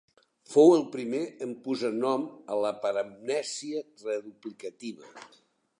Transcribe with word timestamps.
Fou 0.51 0.71
el 0.77 0.85
primer 0.95 1.19
en 1.47 1.51
posar 1.67 1.91
nom 1.97 2.25
a 2.55 2.59
la 2.65 2.73
paramnèsia 2.87 3.87
reduplicativa. 4.09 5.17